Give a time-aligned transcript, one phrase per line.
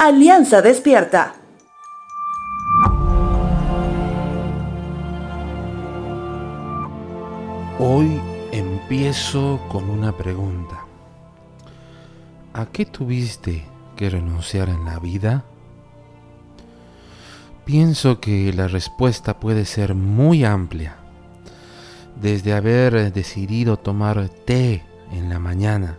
[0.00, 1.34] Alianza Despierta.
[7.80, 8.20] Hoy
[8.52, 10.84] empiezo con una pregunta.
[12.52, 13.64] ¿A qué tuviste
[13.96, 15.44] que renunciar en la vida?
[17.64, 20.94] Pienso que la respuesta puede ser muy amplia.
[22.14, 25.98] Desde haber decidido tomar té en la mañana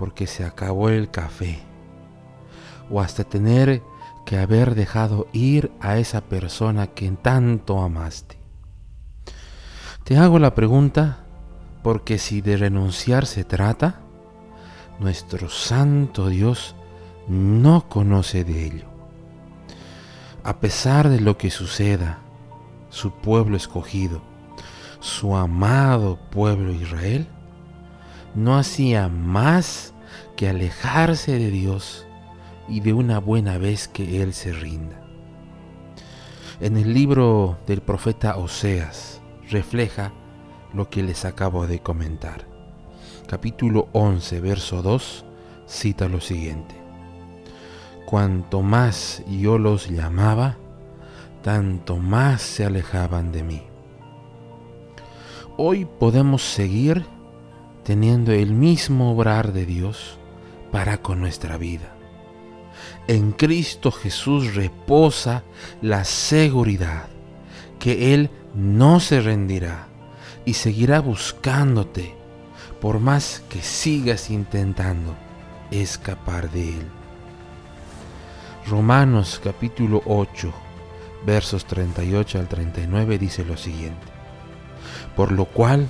[0.00, 1.73] porque se acabó el café.
[2.90, 3.82] O hasta tener
[4.24, 8.38] que haber dejado ir a esa persona que tanto amaste.
[10.04, 11.24] Te hago la pregunta
[11.82, 14.00] porque si de renunciar se trata,
[14.98, 16.74] nuestro santo Dios
[17.28, 18.86] no conoce de ello.
[20.42, 22.18] A pesar de lo que suceda,
[22.90, 24.22] su pueblo escogido,
[25.00, 27.26] su amado pueblo Israel,
[28.34, 29.94] no hacía más
[30.36, 32.06] que alejarse de Dios
[32.68, 35.00] y de una buena vez que Él se rinda.
[36.60, 39.20] En el libro del profeta Oseas
[39.50, 40.12] refleja
[40.72, 42.46] lo que les acabo de comentar.
[43.26, 45.24] Capítulo 11, verso 2,
[45.66, 46.74] cita lo siguiente.
[48.06, 50.56] Cuanto más yo los llamaba,
[51.42, 53.62] tanto más se alejaban de mí.
[55.56, 57.04] Hoy podemos seguir
[57.84, 60.18] teniendo el mismo obrar de Dios
[60.72, 61.93] para con nuestra vida.
[63.06, 65.42] En Cristo Jesús reposa
[65.82, 67.06] la seguridad
[67.78, 69.88] que Él no se rendirá
[70.44, 72.14] y seguirá buscándote
[72.80, 75.14] por más que sigas intentando
[75.70, 76.86] escapar de Él.
[78.66, 80.52] Romanos capítulo 8
[81.24, 84.06] versos 38 al 39 dice lo siguiente.
[85.16, 85.88] Por lo cual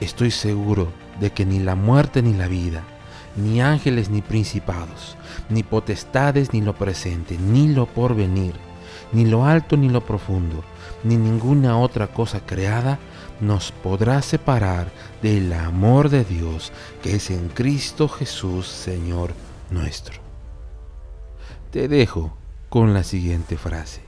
[0.00, 2.82] estoy seguro de que ni la muerte ni la vida,
[3.36, 5.16] ni ángeles ni principados,
[5.48, 8.54] ni potestades ni lo presente, ni lo porvenir,
[9.12, 10.62] ni lo alto ni lo profundo,
[11.04, 12.98] ni ninguna otra cosa creada
[13.40, 19.34] nos podrá separar del amor de Dios que es en Cristo Jesús, Señor
[19.70, 20.20] nuestro.
[21.70, 22.36] Te dejo
[22.68, 24.02] con la siguiente frase.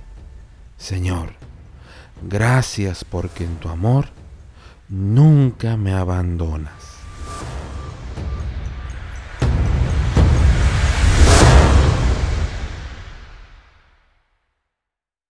[0.77, 1.31] Señor,
[2.23, 4.09] gracias porque en tu amor
[4.89, 6.94] nunca me abandonas.